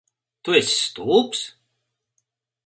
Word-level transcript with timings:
Tu 0.43 0.49
esi 0.59 0.77
stulbs? 0.83 1.41